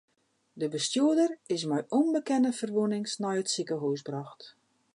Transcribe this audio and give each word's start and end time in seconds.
De 0.61 0.67
bestjoerder 0.73 1.31
is 1.55 1.63
mei 1.69 1.81
ûnbekende 1.99 2.51
ferwûnings 2.59 3.13
nei 3.23 3.35
it 3.41 3.51
sikehûs 3.53 4.01
brocht. 4.07 4.41